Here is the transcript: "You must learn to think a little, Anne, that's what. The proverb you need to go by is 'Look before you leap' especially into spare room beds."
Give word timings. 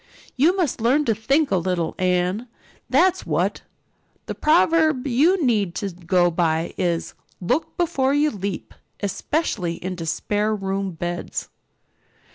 "You 0.35 0.57
must 0.57 0.81
learn 0.81 1.05
to 1.05 1.13
think 1.13 1.51
a 1.51 1.57
little, 1.57 1.93
Anne, 1.99 2.47
that's 2.89 3.23
what. 3.23 3.61
The 4.25 4.33
proverb 4.33 5.05
you 5.05 5.45
need 5.45 5.75
to 5.75 5.91
go 5.91 6.31
by 6.31 6.73
is 6.75 7.13
'Look 7.39 7.77
before 7.77 8.11
you 8.15 8.31
leap' 8.31 8.73
especially 9.01 9.75
into 9.83 10.07
spare 10.07 10.55
room 10.55 10.89
beds." 10.93 11.49